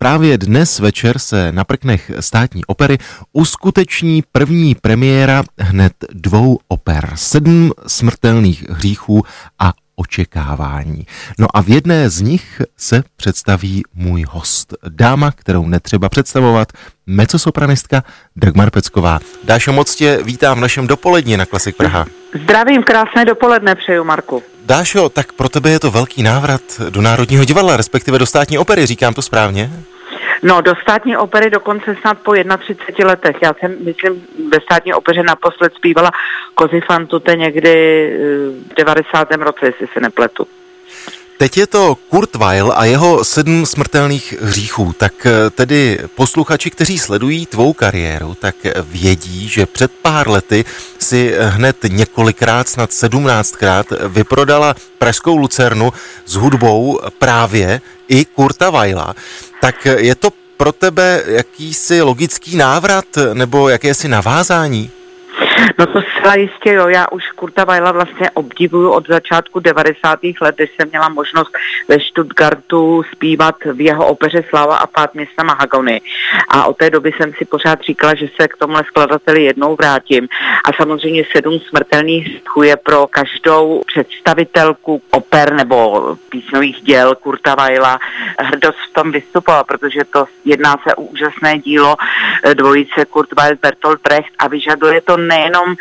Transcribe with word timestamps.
Právě 0.00 0.38
dnes 0.38 0.78
večer 0.78 1.18
se 1.18 1.52
na 1.52 1.64
prknech 1.64 2.10
státní 2.20 2.64
opery 2.64 2.98
uskuteční 3.32 4.22
první 4.32 4.74
premiéra 4.74 5.42
hned 5.58 5.92
dvou 6.12 6.58
oper. 6.68 7.12
Sedm 7.14 7.72
smrtelných 7.86 8.70
hříchů 8.70 9.22
a 9.58 9.72
očekávání. 9.98 11.06
No 11.38 11.46
a 11.54 11.60
v 11.60 11.68
jedné 11.68 12.10
z 12.10 12.20
nich 12.20 12.62
se 12.76 13.02
představí 13.16 13.82
můj 13.94 14.24
host. 14.28 14.74
Dáma, 14.88 15.30
kterou 15.30 15.66
netřeba 15.66 16.08
představovat, 16.08 16.72
mecosopranistka 17.06 18.02
Dagmar 18.36 18.70
Pecková. 18.70 19.20
Dášo, 19.44 19.72
moc 19.72 19.94
tě 19.94 20.18
vítám 20.22 20.58
v 20.58 20.60
našem 20.60 20.86
dopoledni 20.86 21.36
na 21.36 21.46
Klasik 21.46 21.76
Praha. 21.76 22.06
Zdravím, 22.42 22.82
krásné 22.82 23.24
dopoledne 23.24 23.74
přeju, 23.74 24.04
Marku. 24.04 24.42
Dášo, 24.66 25.08
tak 25.08 25.32
pro 25.32 25.48
tebe 25.48 25.70
je 25.70 25.80
to 25.80 25.90
velký 25.90 26.22
návrat 26.22 26.60
do 26.90 27.00
Národního 27.02 27.44
divadla, 27.44 27.76
respektive 27.76 28.18
do 28.18 28.26
státní 28.26 28.58
opery, 28.58 28.86
říkám 28.86 29.14
to 29.14 29.22
správně? 29.22 29.70
No, 30.42 30.60
do 30.60 30.74
státní 30.82 31.16
opery 31.16 31.50
dokonce 31.50 31.96
snad 32.00 32.18
po 32.18 32.32
31 32.32 33.06
letech. 33.06 33.36
Já 33.42 33.54
jsem, 33.54 33.76
myslím, 33.84 34.26
ve 34.48 34.60
státní 34.60 34.94
opeře 34.94 35.22
naposled 35.22 35.74
zpívala 35.74 36.10
Kozy 36.54 36.80
Fantute 36.80 37.36
někdy 37.36 37.72
v 38.70 38.74
90. 38.76 39.34
roce, 39.34 39.66
jestli 39.66 39.86
se 39.86 40.00
nepletu. 40.00 40.46
Teď 41.38 41.56
je 41.58 41.66
to 41.66 41.94
Kurt 41.94 42.34
Weil 42.34 42.72
a 42.76 42.84
jeho 42.84 43.24
sedm 43.24 43.66
smrtelných 43.66 44.34
hříchů. 44.40 44.94
Tak 44.98 45.26
eh, 45.26 45.50
tedy 45.50 45.98
posluchači, 46.14 46.70
kteří 46.70 46.98
sledují 46.98 47.46
tvou 47.46 47.72
kariéru, 47.72 48.34
tak 48.34 48.54
vědí, 48.82 49.48
že 49.48 49.66
před 49.66 49.92
pár 50.02 50.28
lety 50.28 50.64
si 50.98 51.34
hned 51.40 51.76
několikrát, 51.88 52.68
snad 52.68 52.92
sedmnáctkrát 52.92 53.86
vyprodala 54.08 54.74
Pražskou 54.98 55.36
Lucernu 55.36 55.92
s 56.26 56.34
hudbou 56.34 57.00
právě 57.18 57.80
i 58.08 58.24
Kurta 58.24 58.70
Weila. 58.70 59.14
Tak 59.60 59.84
je 59.84 60.14
to 60.14 60.30
pro 60.56 60.72
tebe 60.72 61.22
jakýsi 61.26 62.02
logický 62.02 62.56
návrat 62.56 63.04
nebo 63.34 63.68
jakési 63.68 64.08
navázání? 64.08 64.90
No 65.78 65.86
to 65.86 66.02
zcela 66.02 66.34
jistě, 66.34 66.72
jo. 66.72 66.88
Já 66.88 67.06
už 67.10 67.30
Kurta 67.30 67.64
Weila 67.64 67.92
vlastně 67.92 68.30
obdivuju 68.30 68.90
od 68.90 69.08
začátku 69.08 69.60
90. 69.60 70.18
let, 70.40 70.54
když 70.56 70.70
jsem 70.76 70.88
měla 70.88 71.08
možnost 71.08 71.50
ve 71.88 72.00
Stuttgartu 72.00 73.04
zpívat 73.12 73.54
v 73.72 73.80
jeho 73.80 74.06
opeře 74.06 74.44
Sláva 74.48 74.76
a 74.76 74.86
pát 74.86 75.14
města 75.14 75.42
Mahagony. 75.42 76.00
A 76.48 76.66
od 76.66 76.76
té 76.76 76.90
doby 76.90 77.12
jsem 77.16 77.32
si 77.38 77.44
pořád 77.44 77.80
říkala, 77.80 78.14
že 78.14 78.28
se 78.40 78.48
k 78.48 78.56
tomhle 78.56 78.84
skladateli 78.84 79.44
jednou 79.44 79.76
vrátím. 79.76 80.28
A 80.64 80.72
samozřejmě 80.72 81.24
sedm 81.36 81.58
smrtelných 81.58 82.26
hříchů 82.26 82.62
je 82.62 82.76
pro 82.76 83.06
každou 83.06 83.82
představitelku 83.86 85.02
oper 85.10 85.52
nebo 85.52 86.16
písnových 86.28 86.80
děl 86.82 87.14
Kurta 87.14 87.54
Weila 87.54 87.98
hrdost 88.38 88.78
v 88.90 88.92
tom 88.92 89.12
vystupovat, 89.12 89.66
protože 89.66 90.00
to 90.04 90.24
jedná 90.44 90.76
se 90.88 90.94
o 90.94 91.02
úžasné 91.02 91.58
dílo 91.58 91.96
dvojice 92.54 93.04
Kurt 93.04 93.28
Weil 93.32 93.56
Bertolt 93.62 94.02
Brecht 94.02 94.32
a 94.38 94.48
vyžaduje 94.48 95.00
to 95.00 95.16
nejenom 95.48 95.74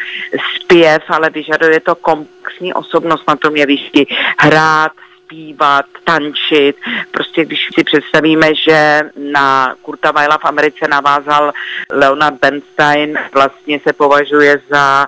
zpěv, 0.56 1.04
ale 1.10 1.30
vyžaduje 1.30 1.80
to 1.80 1.96
komplexní 1.96 2.74
osobnost 2.74 3.24
na 3.28 3.36
tom 3.36 3.56
jevišti. 3.56 4.08
Hrát, 4.40 4.92
zpívat, 5.26 5.86
tančit. 6.04 6.76
Prostě 7.12 7.46
když 7.46 7.60
si 7.76 7.84
představíme, 7.84 8.56
že 8.56 9.02
na 9.32 9.76
Kurta 9.82 10.12
Weila 10.12 10.38
v 10.38 10.46
Americe 10.46 10.88
navázal 10.88 11.52
Leonard 11.92 12.36
Bernstein, 12.42 13.20
vlastně 13.34 13.80
se 13.80 13.94
považuje 13.94 14.62
za 14.70 15.08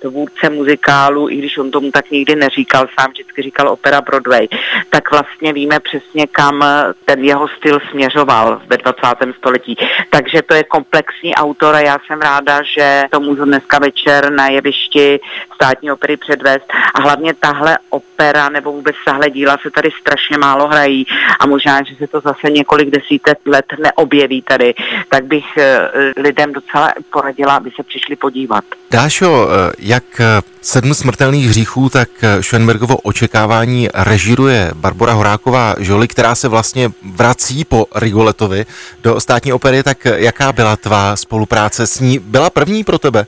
tvůrce 0.00 0.50
muzikálu, 0.50 1.30
i 1.30 1.36
když 1.36 1.58
on 1.58 1.70
tomu 1.70 1.90
tak 1.90 2.10
nikdy 2.10 2.36
neříkal, 2.36 2.86
sám 3.00 3.10
vždycky 3.10 3.42
říkal 3.42 3.68
opera 3.68 4.00
Broadway, 4.00 4.48
tak 4.90 5.10
vlastně 5.10 5.52
víme 5.52 5.80
přesně, 5.80 6.26
kam 6.26 6.64
ten 7.04 7.24
jeho 7.24 7.48
styl 7.48 7.80
směřoval 7.90 8.62
ve 8.66 8.76
20. 8.76 9.00
století. 9.38 9.76
Takže 10.10 10.42
to 10.42 10.54
je 10.54 10.64
komplexní 10.64 11.34
autor 11.34 11.74
a 11.74 11.80
já 11.80 11.98
jsem 12.06 12.20
ráda, 12.20 12.62
že 12.74 13.04
to 13.10 13.20
můžu 13.20 13.44
dneska 13.44 13.78
večer 13.78 14.32
na 14.32 14.48
jevišti 14.48 15.20
státní 15.54 15.92
opery 15.92 16.16
předvést. 16.16 16.66
A 16.94 17.00
hlavně 17.00 17.34
tahle 17.34 17.78
opera 17.90 18.48
nebo 18.48 18.72
vůbec 18.72 18.96
tahle 19.04 19.30
díla 19.30 19.58
se 19.62 19.70
tady 19.70 19.90
strašně 20.00 20.38
málo 20.38 20.68
hrají 20.68 21.06
a 21.40 21.46
možná, 21.46 21.82
že 21.82 21.94
se 21.96 22.06
to 22.06 22.20
zase 22.20 22.50
několik 22.50 22.90
desítek 22.90 23.38
let 23.46 23.64
neobjeví 23.78 24.42
tady, 24.42 24.74
tak 25.08 25.24
bych 25.24 25.44
eh, 25.56 25.90
lidem 26.16 26.52
docela 26.52 26.92
poradila, 27.10 27.56
aby 27.56 27.70
se 27.76 27.82
přišli 27.82 28.16
podívat. 28.16 28.64
Dášo, 28.90 29.41
Eh, 29.50 29.72
jak 29.78 30.20
eh, 30.20 30.42
sedm 30.60 30.94
smrtelných 30.94 31.48
hříchů, 31.48 31.88
tak 31.88 32.08
eh, 32.22 32.42
Schoenbergovo 32.42 32.96
očekávání 32.96 33.88
režiruje 33.94 34.70
Barbara 34.74 35.12
Horáková 35.12 35.74
Žoli, 35.78 36.08
která 36.08 36.34
se 36.34 36.48
vlastně 36.48 36.90
vrací 37.14 37.64
po 37.64 37.86
Rigoletovi 37.94 38.66
do 39.02 39.20
státní 39.20 39.52
opery, 39.52 39.82
tak 39.82 40.04
jaká 40.04 40.52
byla 40.52 40.76
tvá 40.76 41.16
spolupráce 41.16 41.86
s 41.86 42.00
ní? 42.00 42.18
Byla 42.18 42.50
první 42.50 42.84
pro 42.84 42.98
tebe? 42.98 43.26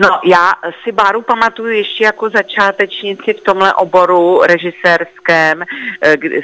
No, 0.00 0.20
já 0.24 0.54
si 0.84 0.92
Báru 0.92 1.22
pamatuju 1.22 1.70
ještě 1.70 2.04
jako 2.04 2.30
začátečníci 2.30 3.32
v 3.32 3.40
tomhle 3.40 3.74
oboru 3.74 4.42
režisérském. 4.42 5.64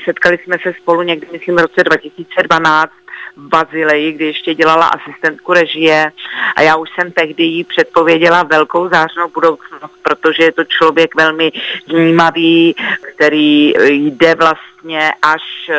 Setkali 0.04 0.38
jsme 0.38 0.56
se 0.62 0.72
spolu 0.82 1.02
někdy, 1.02 1.26
myslím, 1.32 1.56
v 1.56 1.60
roce 1.60 1.84
2012 1.84 2.92
v 3.36 3.48
Bazileji, 3.48 4.12
kdy 4.12 4.24
ještě 4.24 4.54
dělala 4.54 4.86
asistentku 4.86 5.52
režie 5.52 6.12
a 6.56 6.62
já 6.62 6.76
už 6.76 6.88
jsem 6.94 7.12
tehdy 7.12 7.42
jí 7.42 7.64
předpověděla 7.64 8.42
velkou 8.42 8.88
zářnou 8.88 9.28
budoucnost, 9.34 9.92
protože 10.02 10.42
je 10.42 10.52
to 10.52 10.64
člověk 10.64 11.14
velmi 11.14 11.52
vnímavý, 11.86 12.74
který 13.14 13.74
jde 13.88 14.34
vlastně 14.34 15.12
až 15.22 15.70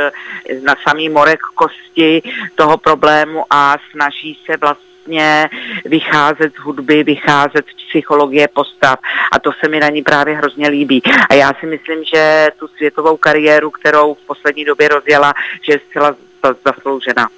na 0.61 0.75
samý 0.87 1.09
morek 1.09 1.39
kosti 1.55 2.21
toho 2.55 2.77
problému 2.77 3.45
a 3.49 3.77
snaží 3.91 4.39
se 4.45 4.57
vlastně 4.57 4.92
vlastně 5.05 5.49
vycházet 5.85 6.53
z 6.55 6.59
hudby, 6.59 7.03
vycházet 7.03 7.65
z 7.65 7.89
psychologie 7.89 8.47
postav 8.47 8.99
a 9.31 9.39
to 9.39 9.51
se 9.63 9.69
mi 9.69 9.79
na 9.79 9.89
ní 9.89 10.01
právě 10.01 10.35
hrozně 10.35 10.67
líbí. 10.67 11.01
A 11.29 11.33
já 11.33 11.53
si 11.59 11.65
myslím, 11.65 12.03
že 12.13 12.47
tu 12.59 12.67
světovou 12.67 13.17
kariéru, 13.17 13.71
kterou 13.71 14.13
v 14.13 14.27
poslední 14.27 14.65
době 14.65 14.87
rozjela, 14.87 15.33
že 15.61 15.73
je 15.73 15.79
zcela 15.89 16.15
zasloužena. 16.65 17.29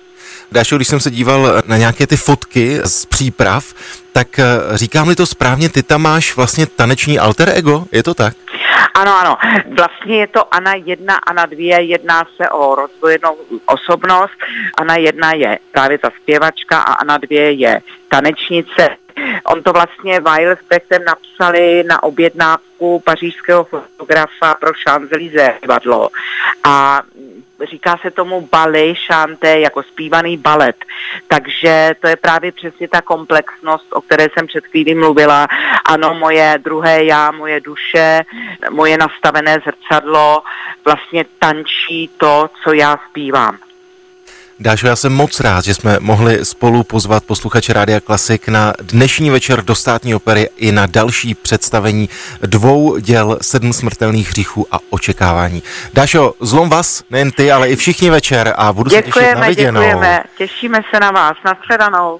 Dášo, 0.51 0.75
když 0.75 0.87
jsem 0.87 0.99
se 0.99 1.11
díval 1.11 1.61
na 1.67 1.77
nějaké 1.77 2.07
ty 2.07 2.17
fotky 2.17 2.79
z 2.83 3.05
příprav, 3.05 3.73
tak 4.11 4.39
eh, 4.39 4.43
říkám-li 4.73 5.15
to 5.15 5.25
správně, 5.25 5.69
ty 5.69 5.83
tam 5.83 6.01
máš 6.01 6.35
vlastně 6.35 6.65
taneční 6.65 7.19
alter 7.19 7.51
ego, 7.55 7.85
je 7.91 8.03
to 8.03 8.13
tak? 8.13 8.37
Ano, 8.93 9.15
ano. 9.17 9.37
Vlastně 9.77 10.17
je 10.17 10.27
to 10.27 10.55
Ana 10.55 10.73
jedna, 10.75 11.15
Ana 11.15 11.45
dvě, 11.45 11.81
jedná 11.81 12.27
se 12.35 12.49
o 12.49 12.75
rozvojenou 12.75 13.37
osobnost. 13.65 14.33
Ana 14.77 14.95
jedna 14.95 15.33
je 15.33 15.59
právě 15.71 15.97
ta 15.97 16.09
zpěvačka 16.21 16.79
a 16.79 16.93
Ana 16.93 17.17
dvě 17.17 17.51
je 17.51 17.81
tanečnice. 18.09 18.89
On 19.43 19.63
to 19.63 19.73
vlastně 19.73 20.19
Weil 20.19 20.55
s 20.55 20.59
napsali 21.05 21.83
na 21.83 22.03
objednávku 22.03 22.99
pařížského 22.99 23.63
fotografa 23.63 24.53
pro 24.53 24.71
Champs-Élysées 24.73 25.53
divadlo. 25.61 26.09
A 26.63 27.01
říká 27.69 27.97
se 28.01 28.11
tomu 28.11 28.49
ballet 28.51 28.95
chanté, 29.07 29.59
jako 29.59 29.83
zpívaný 29.83 30.37
balet. 30.37 30.75
Takže 31.27 31.95
to 32.01 32.07
je 32.07 32.15
právě 32.15 32.51
přesně 32.51 32.87
ta 32.87 33.01
komplexnost, 33.01 33.93
o 33.93 34.01
které 34.01 34.27
jsem 34.33 34.47
před 34.47 34.65
chvílí 34.65 34.95
mluvila. 34.95 35.47
Ano, 35.85 36.13
moje 36.13 36.59
druhé 36.63 37.03
já, 37.03 37.31
moje 37.31 37.61
duše, 37.61 38.21
moje 38.69 38.97
nastavené 38.97 39.59
zrcadlo 39.65 40.43
vlastně 40.85 41.25
tančí 41.39 42.09
to, 42.17 42.49
co 42.63 42.73
já 42.73 42.99
zpívám. 43.09 43.57
Dášo, 44.59 44.87
já 44.87 44.95
jsem 44.95 45.13
moc 45.13 45.39
rád, 45.39 45.65
že 45.65 45.73
jsme 45.73 45.97
mohli 45.99 46.45
spolu 46.45 46.83
pozvat 46.83 47.23
posluchače 47.23 47.73
Rádia 47.73 47.99
Klasik 47.99 48.47
na 48.47 48.73
dnešní 48.81 49.29
večer 49.29 49.61
do 49.61 49.75
státní 49.75 50.15
opery 50.15 50.49
i 50.57 50.71
na 50.71 50.85
další 50.85 51.35
představení 51.35 52.09
dvou 52.41 52.97
děl 52.97 53.37
Sedm 53.41 53.73
smrtelných 53.73 54.29
hříchů 54.29 54.67
a 54.71 54.79
očekávání. 54.89 55.63
Dášo, 55.93 56.33
zlom 56.39 56.69
vás, 56.69 57.03
nejen 57.09 57.31
ty, 57.31 57.51
ale 57.51 57.69
i 57.69 57.75
všichni 57.75 58.09
večer 58.09 58.53
a 58.57 58.73
budu 58.73 58.89
děkujeme, 58.89 59.13
se 59.13 59.19
těšit 59.19 59.41
na 59.41 59.47
viděnou. 59.47 59.81
Děkujeme, 59.81 60.23
těšíme 60.37 60.81
se 60.93 60.99
na 60.99 61.11
vás, 61.11 61.37
na 61.45 61.57
shledanou. 61.65 62.19